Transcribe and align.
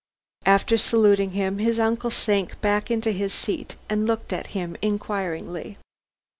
After 0.47 0.79
saluting 0.79 1.33
him, 1.37 1.59
his 1.59 1.77
uncle 1.77 2.09
sank 2.09 2.59
back 2.59 2.89
into 2.89 3.11
his 3.11 3.31
seat 3.31 3.75
and 3.87 4.07
looked 4.07 4.33
at 4.33 4.47
him 4.47 4.75
inquiringly. 4.81 5.77